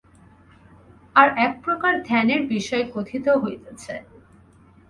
[1.15, 3.93] আর একপ্রকার ধ্যানের বিষয় কথিত হইতেছে।